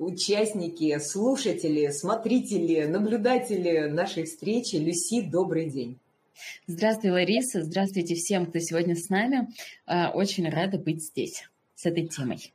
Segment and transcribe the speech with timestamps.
[0.00, 4.76] участники, слушатели, смотрители, наблюдатели нашей встречи.
[4.76, 5.98] Люси, добрый день.
[6.66, 7.62] Здравствуй, Лариса.
[7.62, 9.48] Здравствуйте всем, кто сегодня с нами.
[9.86, 11.44] А, очень рада быть здесь
[11.74, 12.52] с этой темой.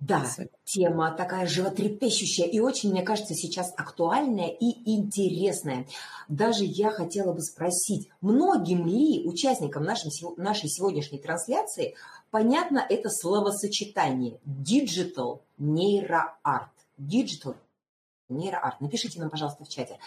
[0.00, 0.24] Да,
[0.64, 5.86] тема такая животрепещущая и очень, мне кажется, сейчас актуальная и интересная.
[6.28, 11.96] Даже я хотела бы спросить, многим ли участникам нашим, нашей сегодняшней трансляции
[12.30, 16.70] понятно это словосочетание digital нейроарт?
[16.96, 17.56] Digital
[18.28, 18.80] нейроарт.
[18.80, 19.98] Напишите нам, пожалуйста, в чате.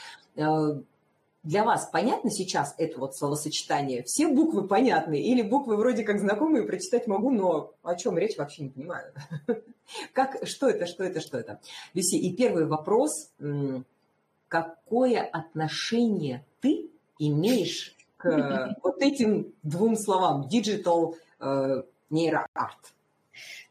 [1.44, 4.04] Для вас понятно сейчас это вот словосочетание?
[4.04, 5.20] Все буквы понятны?
[5.20, 9.12] Или буквы вроде как знакомые, прочитать могу, но о чем речь вообще не понимаю.
[10.14, 11.59] Как, что это, что это, что это?
[11.94, 13.31] Люси, и первый вопрос.
[14.48, 20.48] Какое отношение ты имеешь к вот этим двум словам?
[20.48, 22.94] Digital э, нейроарт.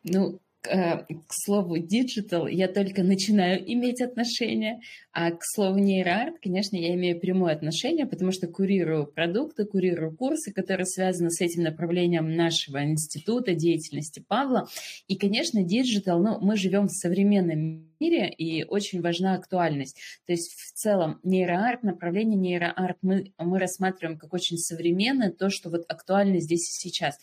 [0.02, 4.80] Ну, Э, к слову digital я только начинаю иметь отношение,
[5.11, 10.53] а к слову нейроарт, конечно, я имею прямое отношение, потому что курирую продукты, курирую курсы,
[10.53, 14.69] которые связаны с этим направлением нашего института деятельности Павла.
[15.08, 19.97] И, конечно, digital, ну, мы живем в современном мире, и очень важна актуальность.
[20.27, 25.70] То есть в целом нейроарт, направление нейроарт мы, мы рассматриваем как очень современное, то, что
[25.70, 27.16] вот актуально здесь и сейчас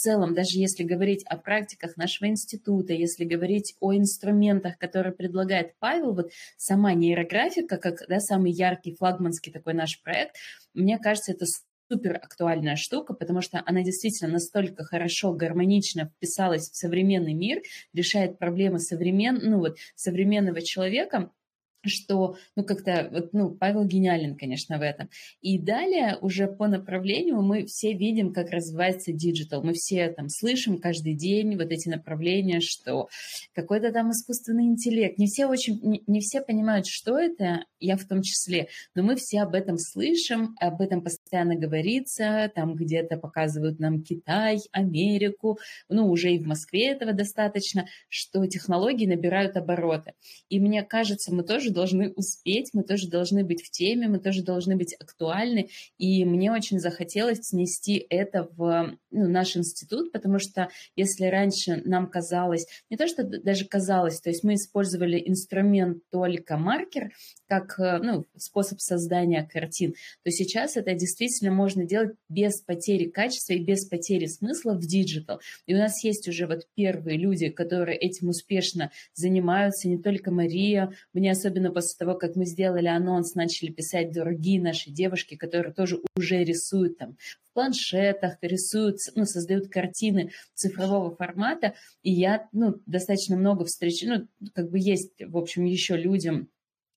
[0.00, 6.14] целом, даже если говорить о практиках нашего института, если говорить о инструментах, которые предлагает Павел,
[6.14, 10.36] вот сама нейрографика, как да, самый яркий флагманский такой наш проект,
[10.74, 11.44] мне кажется, это
[11.90, 17.62] супер актуальная штука, потому что она действительно настолько хорошо, гармонично вписалась в современный мир,
[17.92, 21.30] решает проблемы современ, ну вот, современного человека,
[21.88, 25.08] что, ну, как-то, вот, ну, Павел гениален, конечно, в этом.
[25.40, 29.62] И далее уже по направлению мы все видим, как развивается digital.
[29.62, 33.08] Мы все там слышим каждый день вот эти направления, что
[33.54, 35.18] какой-то там искусственный интеллект.
[35.18, 39.16] Не все очень, не, не все понимают, что это, я в том числе, но мы
[39.16, 45.58] все об этом слышим, об этом постоянно говорится, там где-то показывают нам Китай, Америку,
[45.88, 50.12] ну, уже и в Москве этого достаточно, что технологии набирают обороты.
[50.48, 54.42] И мне кажется, мы тоже должны успеть, мы тоже должны быть в теме, мы тоже
[54.42, 55.68] должны быть актуальны.
[55.98, 62.08] И мне очень захотелось снести это в ну, наш институт, потому что если раньше нам
[62.08, 67.12] казалось, не то что даже казалось, то есть мы использовали инструмент только маркер,
[67.46, 69.94] как э, ну, способ создания картин,
[70.24, 75.40] то сейчас это действительно можно делать без потери качества и без потери смысла в digital.
[75.66, 80.92] И у нас есть уже вот первые люди, которые этим успешно занимаются, не только Мария,
[81.12, 86.00] мне особенно после того, как мы сделали анонс, начали писать другие наши девушки, которые тоже
[86.16, 87.16] уже рисуют там
[87.50, 91.74] в планшетах, рисуют, ну, создают картины цифрового формата.
[92.02, 96.48] И я, ну, достаточно много встречаю, ну, как бы есть, в общем, еще людям,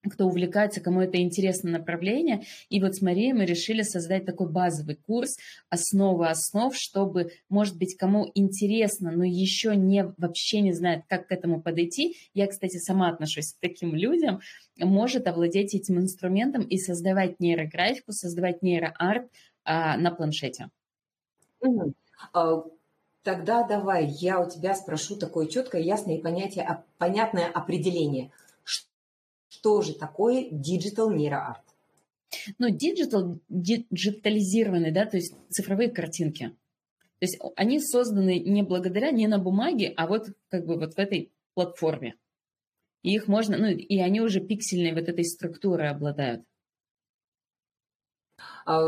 [0.09, 2.44] кто увлекается, кому это интересно направление.
[2.69, 5.38] И вот с Марией мы решили создать такой базовый курс
[5.69, 11.31] «Основы основ», чтобы, может быть, кому интересно, но еще не, вообще не знает, как к
[11.31, 12.18] этому подойти.
[12.34, 14.41] Я, кстати, сама отношусь к таким людям,
[14.78, 19.30] может овладеть этим инструментом и создавать нейрографику, создавать нейроарт
[19.64, 20.70] а, на планшете.
[21.62, 21.94] Угу.
[23.24, 28.31] Тогда давай я у тебя спрошу такое четкое, ясное и понятие, понятное определение–
[29.53, 31.62] что же такое digital нейроарт?
[32.58, 36.50] Ну, digital, диджитализированный, да, то есть цифровые картинки.
[37.19, 40.97] То есть они созданы не благодаря, не на бумаге, а вот как бы вот в
[40.97, 42.16] этой платформе.
[43.03, 46.44] И их можно, ну, и они уже пиксельной вот этой структурой обладают.
[48.66, 48.81] А,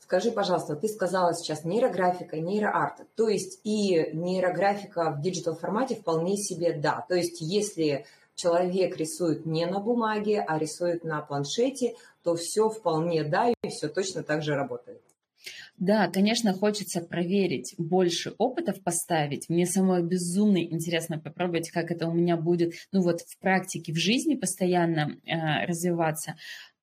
[0.00, 3.06] скажи, пожалуйста, ты сказала сейчас нейрографика, нейроарт.
[3.16, 7.06] То есть и нейрографика в digital формате вполне себе да.
[7.08, 8.04] То есть если
[8.40, 13.88] человек рисует не на бумаге, а рисует на планшете, то все вполне да, и все
[13.88, 15.00] точно так же работает.
[15.80, 19.48] Да, конечно, хочется проверить, больше опытов поставить.
[19.48, 23.96] Мне самой безумно интересно попробовать, как это у меня будет, ну вот в практике, в
[23.96, 26.34] жизни постоянно э, развиваться.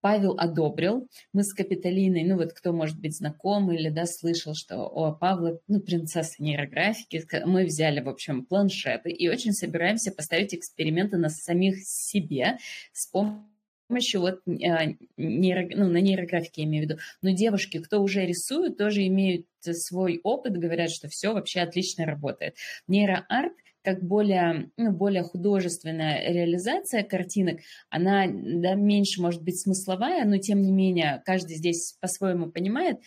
[0.08, 1.10] Павел одобрил.
[1.34, 5.60] Мы с Капитолиной, ну вот кто может быть знаком или да, слышал, что о Павла,
[5.68, 11.86] ну, принцесса нейрографики, мы взяли, в общем, планшеты и очень собираемся поставить эксперименты на самих
[11.86, 12.58] себе
[12.94, 17.02] с помощью вот э, нейро, ну, на нейрографике я имею в виду.
[17.22, 22.56] Но девушки, кто уже рисуют, тоже имеют свой опыт, говорят, что все вообще отлично работает.
[22.88, 23.52] Нейроарт–
[23.88, 30.62] как более, ну, более художественная реализация картинок, она да, меньше может быть смысловая, но тем
[30.62, 32.98] не менее каждый здесь по-своему понимает.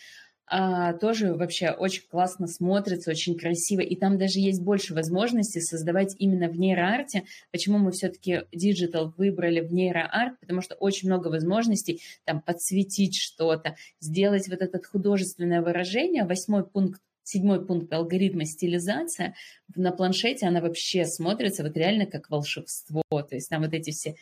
[0.47, 6.15] а, тоже вообще очень классно смотрится, очень красиво, и там даже есть больше возможностей создавать
[6.17, 7.25] именно в нейроарте.
[7.51, 10.39] Почему мы все-таки digital выбрали в нейроарт?
[10.39, 16.25] Потому что очень много возможностей там подсветить что-то, сделать вот это художественное выражение.
[16.25, 17.01] Восьмой пункт
[17.31, 19.35] седьмой пункт алгоритма стилизация,
[19.75, 23.03] на планшете она вообще смотрится вот реально как волшебство.
[23.09, 24.15] То есть там вот эти все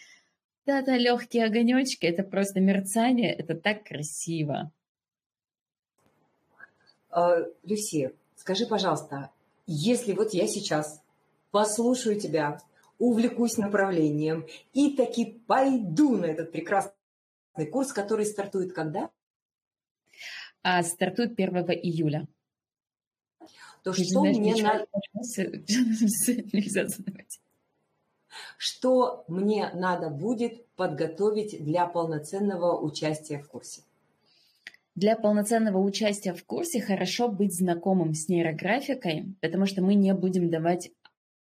[0.66, 4.72] да-да, легкие огонечки, это просто мерцание, это так красиво.
[7.10, 9.32] А, Люси, скажи, пожалуйста,
[9.66, 11.02] если вот я сейчас
[11.50, 12.60] послушаю тебя,
[13.00, 16.94] увлекусь направлением и таки пойду на этот прекрасный
[17.72, 19.10] курс, который стартует когда?
[20.62, 22.28] А, стартует 1 июля.
[23.84, 24.86] То что знаешь, мне надо...
[26.54, 27.40] Нельзя задавать.
[28.58, 33.82] Что мне надо будет подготовить для полноценного участия в курсе?
[34.96, 40.50] Для полноценного участия в курсе хорошо быть знакомым с нейрографикой, потому что мы не будем
[40.50, 40.92] давать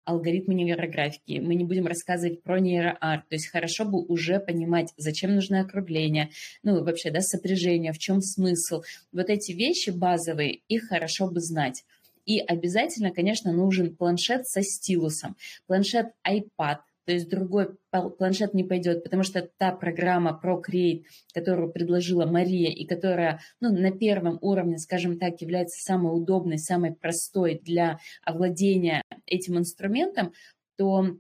[0.04, 5.36] алгоритмы нейрографики, мы не будем рассказывать про нейроарт, то есть хорошо бы уже понимать, зачем
[5.36, 6.30] нужно округление,
[6.64, 8.84] ну вообще, да, сопряжение, в чем смысл.
[9.12, 11.84] Вот эти вещи базовые, их хорошо бы знать.
[12.28, 15.38] И обязательно, конечно, нужен планшет со стилусом.
[15.66, 22.26] Планшет iPad, то есть другой планшет не пойдет, потому что та программа Procreate, которую предложила
[22.26, 28.00] Мария и которая ну, на первом уровне, скажем так, является самой удобной, самой простой для
[28.26, 30.34] овладения этим инструментом,
[30.78, 31.18] то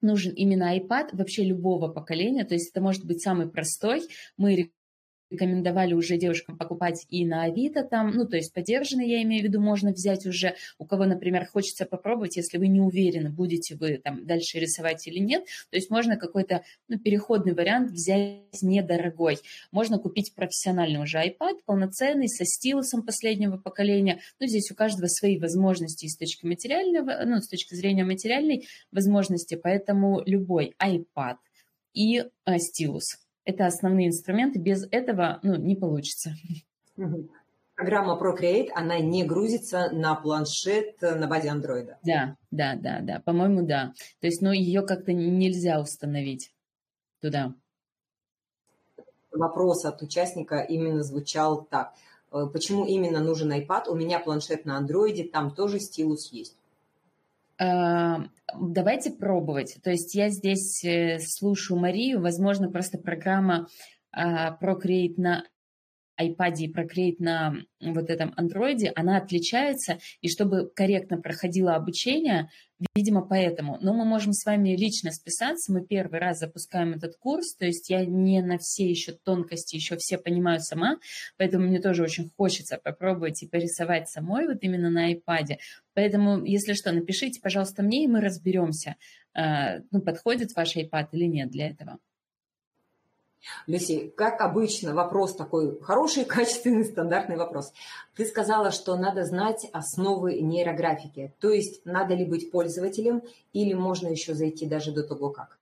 [0.00, 4.02] нужен именно iPad вообще любого поколения, то есть это может быть самый простой.
[4.36, 4.72] Мы
[5.30, 9.44] рекомендовали уже девушкам покупать и на Авито там, ну, то есть поддержанные, я имею в
[9.44, 13.98] виду, можно взять уже, у кого, например, хочется попробовать, если вы не уверены, будете вы
[13.98, 19.38] там дальше рисовать или нет, то есть можно какой-то, ну, переходный вариант взять недорогой.
[19.70, 25.38] Можно купить профессиональный уже iPad, полноценный, со стилусом последнего поколения, ну, здесь у каждого свои
[25.38, 31.36] возможности с точки материального, ну, с точки зрения материальной возможности, поэтому любой iPad
[31.92, 34.58] и а, стилус– это основные инструменты.
[34.58, 36.34] Без этого ну, не получится.
[37.74, 41.94] Программа Procreate, она не грузится на планшет на базе Android.
[42.02, 43.22] Да, да, да, да.
[43.24, 43.94] По-моему, да.
[44.20, 46.52] То есть, ну, ее как-то нельзя установить
[47.22, 47.54] туда.
[49.30, 51.94] Вопрос от участника именно звучал так.
[52.30, 53.88] Э, почему именно нужен iPad?
[53.88, 56.57] У меня планшет на Android, там тоже стилус есть.
[57.58, 59.78] Давайте пробовать.
[59.82, 63.66] То есть я здесь э, слушаю Марию, возможно, просто программа
[64.10, 65.44] а, Procreate на
[66.20, 72.50] iPad и Procreate на вот этом андроиде, она отличается, и чтобы корректно проходило обучение,
[72.94, 73.78] видимо, поэтому.
[73.80, 77.90] Но мы можем с вами лично списаться, мы первый раз запускаем этот курс, то есть
[77.90, 80.98] я не на все еще тонкости, еще все понимаю сама,
[81.36, 85.56] поэтому мне тоже очень хочется попробовать и порисовать самой вот именно на iPad.
[85.94, 88.96] Поэтому, если что, напишите, пожалуйста, мне, и мы разберемся,
[89.34, 91.98] э, ну, подходит ваш iPad или нет для этого.
[93.66, 97.72] Люси, как обычно, вопрос такой хороший, качественный, стандартный вопрос.
[98.16, 101.32] Ты сказала, что надо знать основы нейрографики.
[101.40, 105.58] То есть надо ли быть пользователем или можно еще зайти даже до того, как?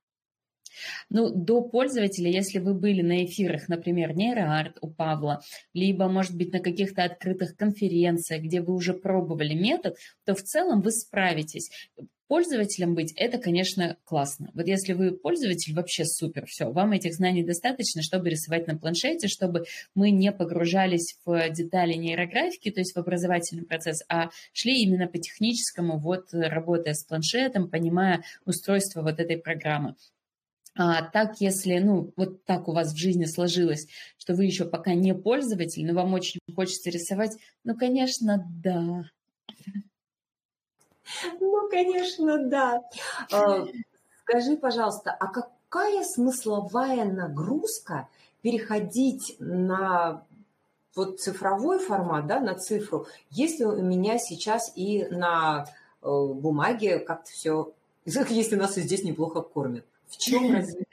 [1.09, 5.41] Ну, до пользователя, если вы были на эфирах, например, нейроарт у Павла,
[5.73, 10.81] либо, может быть, на каких-то открытых конференциях, где вы уже пробовали метод, то в целом
[10.81, 11.69] вы справитесь.
[12.27, 14.51] Пользователем быть– это, конечно, классно.
[14.53, 19.29] Вот если вы пользователь, вообще супер, все, вам этих знаний достаточно, чтобы рисовать на планшете,
[19.29, 19.63] чтобы
[19.95, 25.17] мы не погружались в детали нейрографики, то есть в образовательный процесс, а шли именно по
[25.17, 29.95] техническому, вот работая с планшетом, понимая устройство вот этой программы.
[30.75, 34.93] А так, если, ну, вот так у вас в жизни сложилось, что вы еще пока
[34.93, 37.31] не пользователь, но вам очень хочется рисовать,
[37.63, 39.05] ну, конечно, да.
[41.39, 42.83] Ну, конечно, да.
[43.31, 43.65] А,
[44.21, 48.07] скажи, пожалуйста, а какая смысловая нагрузка
[48.41, 50.25] переходить на
[50.95, 55.67] вот цифровой формат, да, на цифру, если у меня сейчас и на
[56.01, 57.73] э, бумаге как-то все,
[58.05, 59.85] если нас и здесь неплохо кормят.
[60.07, 60.83] В чем разница?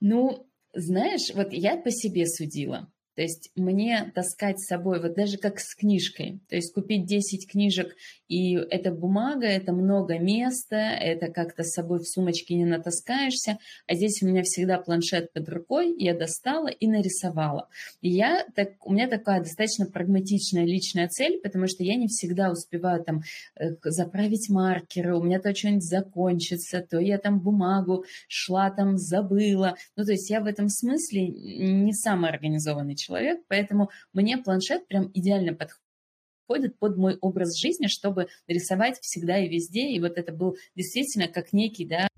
[0.00, 2.88] Ну, знаешь, вот я по себе судила.
[3.20, 7.50] То есть мне таскать с собой, вот даже как с книжкой, то есть купить 10
[7.50, 7.94] книжек,
[8.28, 13.94] и это бумага, это много места, это как-то с собой в сумочке не натаскаешься, а
[13.94, 17.68] здесь у меня всегда планшет под рукой, я достала и нарисовала.
[18.00, 22.50] И я, так, у меня такая достаточно прагматичная личная цель, потому что я не всегда
[22.50, 23.20] успеваю там
[23.56, 29.76] э, заправить маркеры, у меня то что-нибудь закончится, то я там бумагу шла там, забыла.
[29.96, 34.86] Ну, то есть я в этом смысле не самый организованный человек человек, поэтому мне планшет
[34.86, 39.90] прям идеально подходит под мой образ жизни, чтобы рисовать всегда и везде.
[39.90, 42.08] И вот это был действительно как некий, да,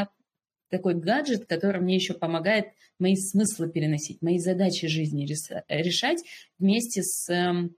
[0.70, 2.66] такой гаджет, который мне еще помогает
[2.98, 5.26] мои смыслы переносить, мои задачи жизни
[5.68, 6.22] решать
[6.58, 7.76] вместе с эм,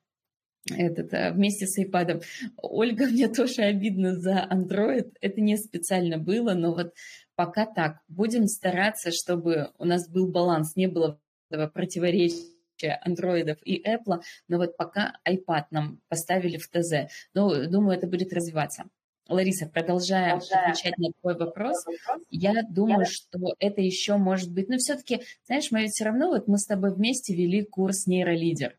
[0.71, 2.23] этот, э, вместе с iPad.
[2.57, 5.13] Ольга, мне тоже обидно за Android.
[5.21, 6.95] Это не специально было, но вот
[7.35, 7.99] пока так.
[8.07, 14.59] Будем стараться, чтобы у нас был баланс, не было этого противоречия андроидов и Apple, но
[14.59, 17.11] вот пока iPad нам поставили в ТЗ.
[17.35, 18.85] Но думаю, это будет развиваться.
[19.29, 21.85] Лариса, продолжая, продолжая отвечать на твой вопрос,
[22.29, 23.05] я думаю, я...
[23.07, 26.67] что это еще может быть, но все-таки, знаешь, мы ведь все равно, вот мы с
[26.67, 28.77] тобой вместе вели курс нейролидер.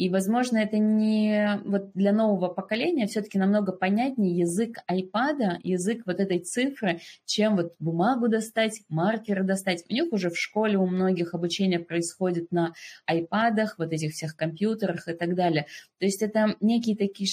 [0.00, 6.20] И, возможно, это не вот для нового поколения все-таки намного понятнее язык iPad, язык вот
[6.20, 9.84] этой цифры, чем вот бумагу достать, маркеры достать.
[9.90, 12.72] У них уже в школе у многих обучение происходит на
[13.10, 15.66] iPad, вот этих всех компьютерах и так далее.
[15.98, 17.28] То есть это некие такие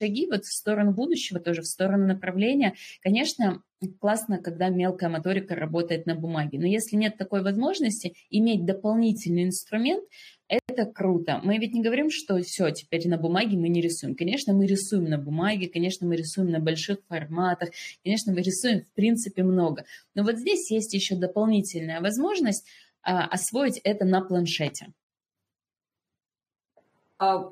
[0.00, 2.74] шаги вот в сторону будущего, тоже в сторону направления.
[3.00, 3.62] Конечно,
[4.00, 10.04] классно, когда мелкая моторика работает на бумаге, но если нет такой возможности, иметь дополнительный инструмент,
[10.48, 11.40] это круто.
[11.44, 14.14] Мы ведь не говорим, что все, теперь на бумаге мы не рисуем.
[14.14, 17.70] Конечно, мы рисуем на бумаге, конечно, мы рисуем на больших форматах,
[18.02, 19.84] конечно, мы рисуем в принципе много.
[20.14, 22.64] Но вот здесь есть еще дополнительная возможность
[23.02, 24.92] а, освоить это на планшете.
[27.18, 27.50] А,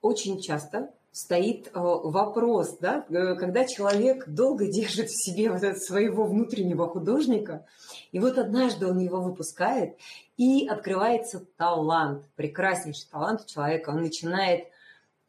[0.00, 5.78] очень часто стоит э, вопрос, да, э, когда человек долго держит в себе вот этого
[5.78, 7.64] своего внутреннего художника,
[8.10, 9.96] и вот однажды он его выпускает,
[10.36, 14.66] и открывается талант, прекраснейший талант у человека, он начинает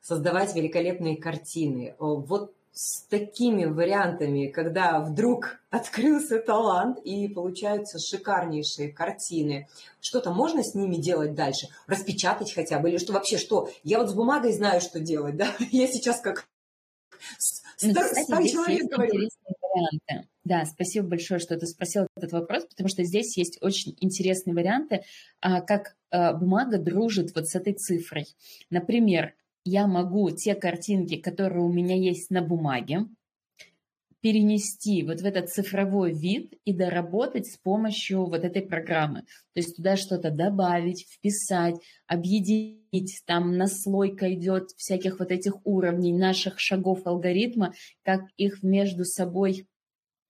[0.02, 1.96] создавать великолепные картины.
[2.00, 9.70] Вот с такими вариантами, когда вдруг открылся талант и получаются шикарнейшие картины,
[10.02, 11.68] что-то можно с ними делать дальше?
[11.88, 12.90] Распечатать хотя бы?
[12.90, 13.70] Или что вообще, что?
[13.84, 15.48] Я вот с бумагой знаю, что делать, да?
[15.72, 16.48] Я сейчас как
[17.82, 19.30] ну, стар, старый человек говорю.
[19.74, 20.30] Варианты.
[20.44, 25.02] Да, спасибо большое, что ты спросил этот вопрос, потому что здесь есть очень интересные варианты,
[25.42, 28.26] а, как а, бумага дружит вот с этой цифрой.
[28.70, 29.34] Например,
[29.66, 33.08] я могу те картинки, которые у меня есть на бумаге,
[34.22, 39.22] перенести вот в этот цифровой вид и доработать с помощью вот этой программы.
[39.54, 41.76] То есть туда что-то добавить, вписать,
[42.08, 43.22] объединить.
[43.28, 49.68] Там наслойка идет всяких вот этих уровней, наших шагов алгоритма, как их между собой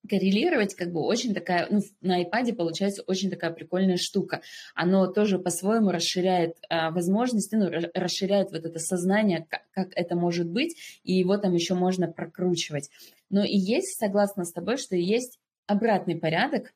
[0.07, 4.41] коррелировать, как бы очень такая, ну, на iPad получается очень такая прикольная штука.
[4.73, 10.49] Оно тоже по-своему расширяет а, возможности, ну, расширяет вот это сознание, как, как это может
[10.49, 12.89] быть, и его там еще можно прокручивать.
[13.29, 16.73] Но и есть, согласна с тобой, что есть обратный порядок,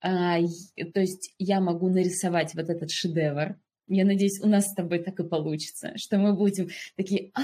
[0.00, 3.56] а, то есть я могу нарисовать вот этот шедевр,
[3.88, 7.42] я надеюсь, у нас с тобой так и получится, что мы будем такие, а,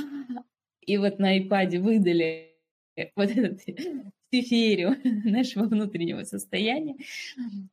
[0.81, 2.57] и вот на iPad выдали
[3.15, 3.61] вот этот
[4.31, 6.97] сферию нашего внутреннего состояния.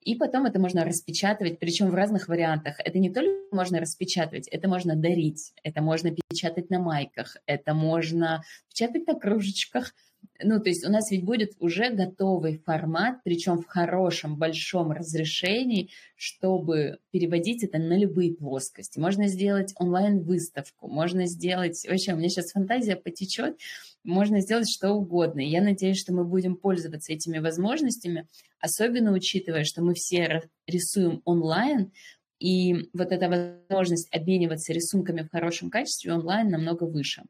[0.01, 2.79] И потом это можно распечатывать, причем в разных вариантах.
[2.79, 8.43] Это не только можно распечатывать, это можно дарить, это можно печатать на майках, это можно
[8.69, 9.93] печатать на кружечках,
[10.41, 15.89] ну, то есть у нас ведь будет уже готовый формат, причем в хорошем, большом разрешении,
[16.15, 18.99] чтобы переводить это на любые плоскости.
[18.99, 21.85] Можно сделать онлайн-выставку, можно сделать...
[21.87, 23.57] Вообще, у меня сейчас фантазия потечет,
[24.03, 25.41] можно сделать что угодно.
[25.41, 28.27] я надеюсь, что мы будем пользоваться этими возможностями,
[28.59, 31.91] особенно учитывая, что мы все рисуем онлайн,
[32.39, 37.23] и вот эта возможность обмениваться рисунками в хорошем качестве онлайн намного выше.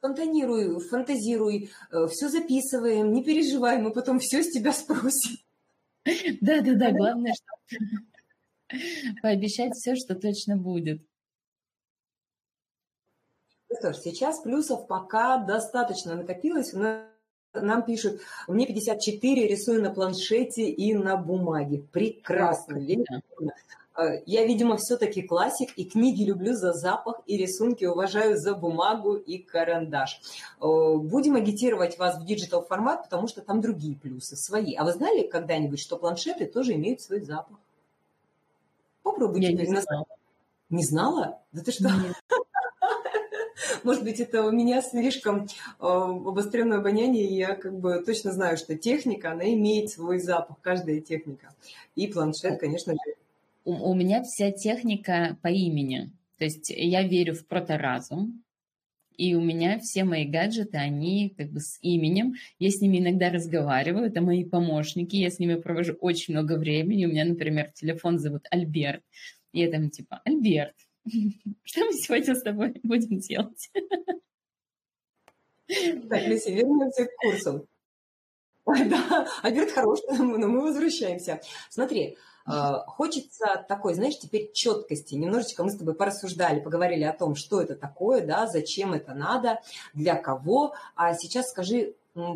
[0.00, 5.38] Фонтанируй, фантазируй, э, все записываем, не переживай, мы потом все с тебя спросим.
[6.40, 7.78] Да-да-да, главное, что
[9.22, 11.02] пообещать все, что точно будет.
[13.68, 16.72] Ну что ж, сейчас плюсов пока достаточно накопилось.
[17.52, 21.84] Нам пишут, мне 54, рисую на планшете и на бумаге.
[21.92, 23.52] Прекрасно, великолепно.
[23.96, 29.14] Э, я, видимо, все-таки классик, и книги люблю за запах, и рисунки уважаю за бумагу
[29.14, 30.20] и карандаш.
[30.60, 34.74] Будем агитировать вас в digital формат, потому что там другие плюсы, свои.
[34.74, 37.56] А вы знали когда-нибудь, что планшеты тоже имеют свой запах?
[39.02, 39.52] Попробуйте.
[39.52, 40.06] Я не знала.
[40.70, 41.40] Не знала?
[41.52, 41.84] Да ты что?
[41.88, 42.14] Нет.
[43.82, 45.46] Может быть, это у меня слишком э,
[45.80, 51.00] обостренное обоняние, и я как бы точно знаю, что техника, она имеет свой запах, каждая
[51.00, 51.52] техника.
[51.96, 53.14] И планшет, конечно же,
[53.64, 56.10] у, у меня вся техника по имени.
[56.38, 58.42] То есть я верю в проторазум,
[59.20, 62.36] и у меня все мои гаджеты, они как бы с именем.
[62.58, 67.04] Я с ними иногда разговариваю, это мои помощники, я с ними провожу очень много времени.
[67.04, 69.02] У меня, например, телефон зовут Альберт.
[69.52, 70.74] И я там типа, Альберт,
[71.64, 73.70] что мы сегодня с тобой будем делать?
[75.66, 77.68] Так, Люся, вернемся к курсу.
[78.90, 81.40] Да, Альберт хорош, но мы возвращаемся.
[81.70, 85.14] Смотри, а, хочется такой, знаешь, теперь четкости.
[85.14, 89.60] Немножечко мы с тобой порассуждали, поговорили о том, что это такое, да, зачем это надо,
[89.94, 90.74] для кого.
[90.94, 91.94] А сейчас скажи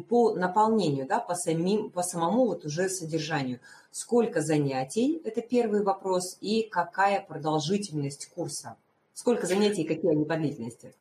[0.08, 3.60] по наполнению, да, по, самим, по самому вот уже содержанию.
[3.90, 8.76] Сколько занятий, это первый вопрос, и какая продолжительность курса?
[9.14, 10.94] Сколько занятий и какие они по длительности?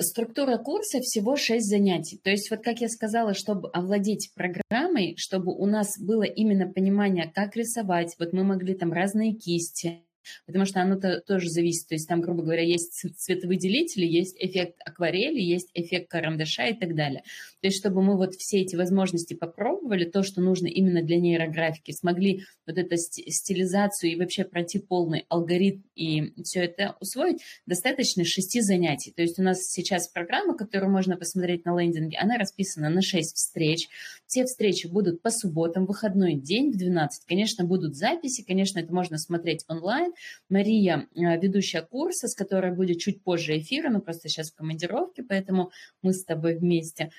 [0.00, 2.18] Структура курса всего 6 занятий.
[2.22, 7.30] То есть, вот как я сказала, чтобы овладеть программой, чтобы у нас было именно понимание,
[7.34, 10.02] как рисовать, вот мы могли там разные кисти,
[10.46, 11.88] потому что оно -то тоже зависит.
[11.88, 16.94] То есть там, грубо говоря, есть цветовыделители, есть эффект акварели, есть эффект карандаша и так
[16.94, 17.22] далее.
[17.60, 21.92] То есть чтобы мы вот все эти возможности попробовали, то, что нужно именно для нейрографики,
[21.92, 28.60] смогли вот эту стилизацию и вообще пройти полный алгоритм и все это усвоить, достаточно шести
[28.60, 29.12] занятий.
[29.12, 33.36] То есть у нас сейчас программа, которую можно посмотреть на лендинге, она расписана на 6
[33.36, 33.88] встреч.
[34.26, 37.26] Все встречи будут по субботам, выходной день в 12.
[37.26, 40.11] Конечно, будут записи, конечно, это можно смотреть онлайн,
[40.48, 45.22] Мария, э, ведущая курса, с которой будет чуть позже эфира, но просто сейчас в командировке,
[45.22, 45.70] поэтому
[46.02, 47.10] мы с тобой вместе.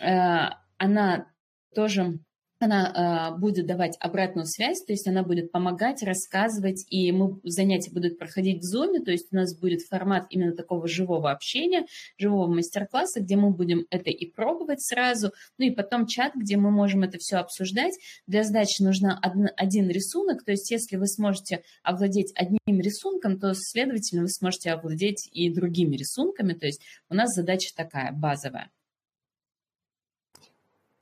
[0.00, 1.26] Э, она
[1.74, 2.18] тоже
[2.60, 7.90] она э, будет давать обратную связь, то есть она будет помогать, рассказывать, и мы, занятия
[7.90, 11.86] будут проходить в Zoom, то есть у нас будет формат именно такого живого общения,
[12.18, 16.70] живого мастер-класса, где мы будем это и пробовать сразу, ну и потом чат, где мы
[16.70, 17.94] можем это все обсуждать.
[18.26, 19.10] Для сдачи нужен
[19.56, 25.28] один рисунок, то есть если вы сможете овладеть одним рисунком, то, следовательно, вы сможете овладеть
[25.32, 28.70] и другими рисунками, то есть у нас задача такая, базовая.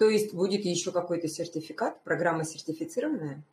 [0.03, 3.45] То есть будет еще какой-то сертификат, программа сертифицированная?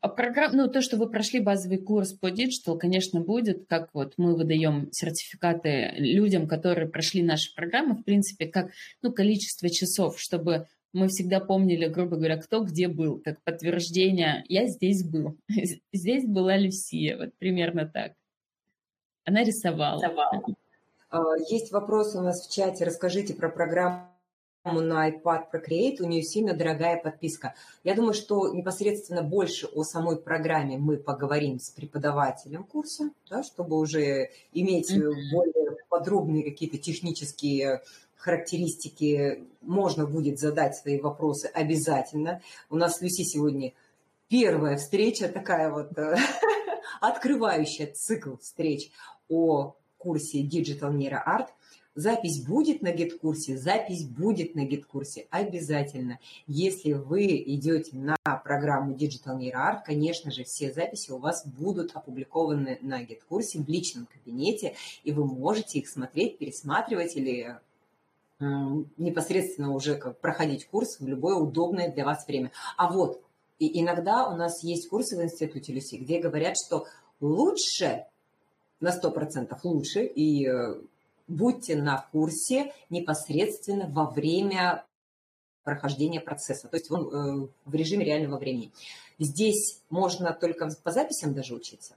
[0.00, 4.14] А программ, ну, то, что вы прошли базовый курс по digital, конечно, будет, как вот
[4.16, 8.70] мы выдаем сертификаты людям, которые прошли наши программы, в принципе, как,
[9.02, 14.68] ну, количество часов, чтобы мы всегда помнили, грубо говоря, кто где был, как подтверждение, я
[14.68, 15.36] здесь был,
[15.92, 18.12] здесь была Люсия, вот примерно так.
[19.26, 20.00] Она рисовала.
[20.00, 20.42] рисовала.
[21.10, 24.15] А, есть вопрос у нас в чате, расскажите про программу
[24.72, 27.54] на iPad Procreate, у нее сильно дорогая подписка.
[27.84, 33.78] Я думаю, что непосредственно больше о самой программе мы поговорим с преподавателем курса, да, чтобы
[33.78, 35.12] уже иметь mm-hmm.
[35.32, 37.82] более подробные какие-то технические
[38.16, 39.44] характеристики.
[39.60, 42.42] Можно будет задать свои вопросы обязательно.
[42.70, 43.72] У нас с Люси сегодня
[44.28, 46.16] первая встреча, такая вот э,
[47.00, 48.90] открывающая цикл встреч
[49.28, 51.48] о курсе Digital Neuro Art–
[51.96, 56.18] Запись будет на GetCourse е, запись будет на GetCourse е обязательно.
[56.46, 61.96] Если вы идете на программу Digital Neuro Art, конечно же, все записи у вас будут
[61.96, 67.56] опубликованы на GetCourse е в личном кабинете, и вы можете их смотреть, пересматривать или
[68.38, 72.52] непосредственно уже как проходить курс в любое удобное для вас время.
[72.76, 73.22] А вот
[73.58, 76.86] и иногда у нас есть курсы в институте Люси, где говорят, что
[77.20, 78.04] лучше
[78.80, 80.74] на 100% лучше и э,
[81.28, 84.84] будьте на курсе непосредственно во время
[85.64, 88.70] прохождения процесса, то есть он э, в режиме реального времени.
[89.18, 91.96] Здесь можно только по записям даже учиться.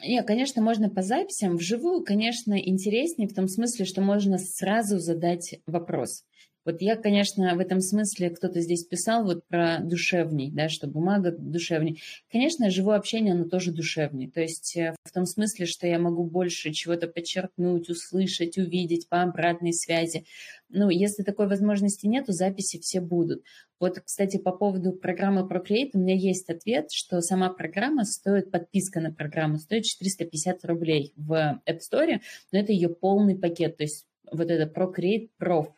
[0.00, 1.56] Нет, конечно, можно по записям.
[1.56, 6.24] Вживую, конечно, интереснее в том смысле, что можно сразу задать вопрос.
[6.68, 11.30] Вот я, конечно, в этом смысле, кто-то здесь писал вот про душевней, да, что бумага
[11.30, 12.02] душевней.
[12.30, 14.30] Конечно, живое общение, оно тоже душевнее.
[14.30, 19.22] То есть э, в том смысле, что я могу больше чего-то подчеркнуть, услышать, увидеть по
[19.22, 20.26] обратной связи.
[20.68, 23.44] Ну, если такой возможности нет, то записи все будут.
[23.80, 29.00] Вот, кстати, по поводу программы Procreate у меня есть ответ, что сама программа стоит, подписка
[29.00, 31.32] на программу стоит 450 рублей в
[31.66, 32.20] App Store,
[32.52, 35.68] но это ее полный пакет, то есть вот это Procreate Pro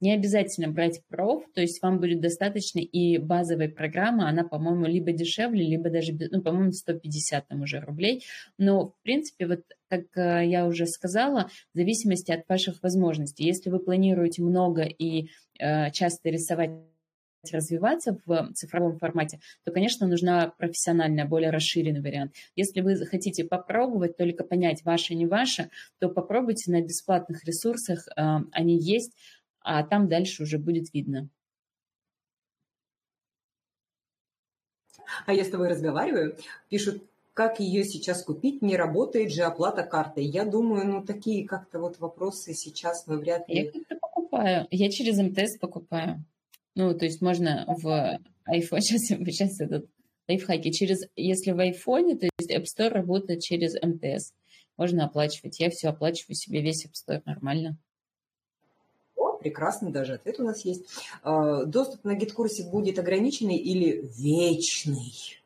[0.00, 5.12] не обязательно брать проф, то есть вам будет достаточно и базовой программы, она, по-моему, либо
[5.12, 8.24] дешевле, либо даже, ну, по-моему, 150 там уже рублей.
[8.58, 13.44] Но, в принципе, вот как э, я уже сказала, в зависимости от ваших возможностей.
[13.44, 16.70] Если вы планируете много и э, часто рисовать
[17.50, 22.34] развиваться в цифровом формате, то, конечно, нужна профессиональная, более расширенный вариант.
[22.54, 28.22] Если вы хотите попробовать, только понять, ваше, не ваше, то попробуйте на бесплатных ресурсах, э,
[28.52, 29.12] они есть,
[29.60, 31.28] а там дальше уже будет видно.
[35.26, 36.36] А я с тобой разговариваю,
[36.68, 37.02] пишут,
[37.34, 40.24] как ее сейчас купить, не работает же оплата картой.
[40.24, 43.64] Я думаю, ну такие как-то вот вопросы сейчас мы вряд ли...
[43.64, 46.24] Я как-то покупаю, я через МТС покупаю.
[46.74, 49.86] Ну, то есть можно в iPhone, сейчас, сейчас этот
[50.28, 50.70] лайфхаки.
[50.70, 54.32] Через, если в айфоне, то есть App Store работает через МТС.
[54.76, 55.60] Можно оплачивать.
[55.60, 57.76] Я все оплачиваю себе весь App Store нормально.
[59.40, 60.84] О, прекрасный даже ответ у нас есть.
[61.22, 65.40] А, доступ на гид-курсе будет ограниченный или вечный?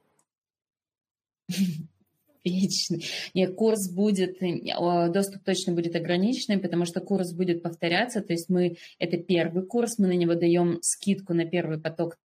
[2.45, 3.05] вечный.
[3.33, 8.21] Нет, курс будет, э, доступ точно будет ограниченный, потому что курс будет повторяться.
[8.21, 12.19] То есть мы, это первый курс, мы на него даем скидку на первый поток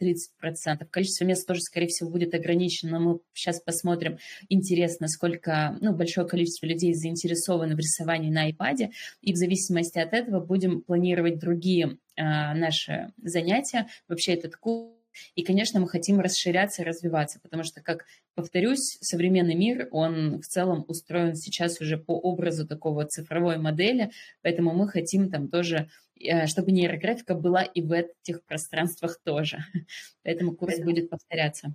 [0.00, 0.86] 30%.
[0.90, 2.98] Количество мест тоже, скорее всего, будет ограничено.
[2.98, 9.32] Мы сейчас посмотрим, интересно, сколько, ну, большое количество людей заинтересовано в рисовании на iPad, и
[9.32, 13.86] в зависимости от этого будем планировать другие а, наши занятия.
[14.08, 14.97] Вообще этот курс
[15.34, 18.04] и, конечно, мы хотим расширяться и развиваться, потому что, как
[18.34, 24.10] повторюсь, современный мир, он в целом устроен сейчас уже по образу такого цифровой модели,
[24.42, 25.88] поэтому мы хотим там тоже
[26.20, 29.58] э, чтобы нейрографика была и в этих пространствах тоже.
[30.22, 31.74] Поэтому курс будет повторяться.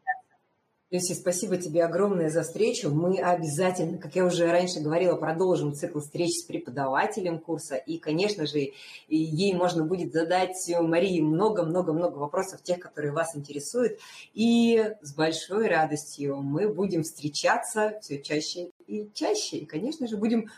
[0.93, 2.91] Люси, спасибо тебе огромное за встречу.
[2.91, 7.77] Мы обязательно, как я уже раньше говорила, продолжим цикл встреч с преподавателем курса.
[7.77, 8.73] И, конечно же,
[9.07, 13.97] ей можно будет задать Марии много-много-много вопросов, тех, которые вас интересуют.
[14.35, 19.57] И с большой радостью мы будем встречаться все чаще и чаще.
[19.57, 20.51] И, конечно же, будем...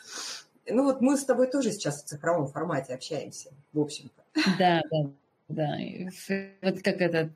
[0.69, 4.21] Ну вот мы с тобой тоже сейчас в цифровом формате общаемся, в общем-то.
[4.59, 5.09] Да, да,
[5.47, 5.77] да.
[6.61, 7.31] Вот как это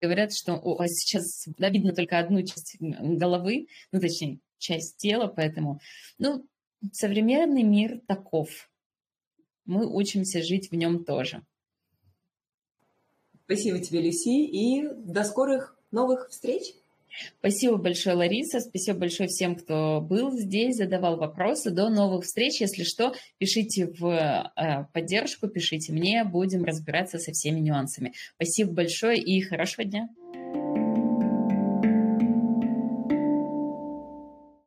[0.00, 5.80] говорят, что у вас сейчас видно только одну часть головы, ну, точнее, часть тела, поэтому,
[6.18, 6.46] ну,
[6.92, 8.70] современный мир таков.
[9.64, 11.44] Мы учимся жить в нем тоже.
[13.44, 16.74] Спасибо тебе, Люси, и до скорых новых встреч.
[17.38, 18.60] Спасибо большое, Лариса.
[18.60, 21.70] Спасибо большое всем, кто был здесь, задавал вопросы.
[21.70, 22.60] До новых встреч.
[22.60, 26.24] Если что, пишите в э, поддержку, пишите мне.
[26.24, 28.12] Будем разбираться со всеми нюансами.
[28.36, 30.08] Спасибо большое и хорошего дня.